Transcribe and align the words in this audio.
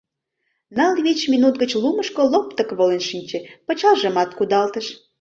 Ныл-вич 0.75 1.19
минут 1.33 1.55
гыч 1.61 1.71
лумышко 1.81 2.21
лоптык 2.31 2.69
волен 2.79 3.03
шинче, 3.09 3.39
пычалжымат 3.65 4.29
кудалтыш. 4.37 4.87